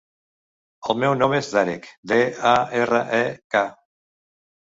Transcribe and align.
El 0.93 0.95
meu 1.01 1.11
nom 1.17 1.33
és 1.39 1.49
Darek: 1.57 1.85
de, 2.11 2.17
a, 2.51 2.55
erra, 2.79 3.01
e, 3.19 3.23
ca. 3.57 3.65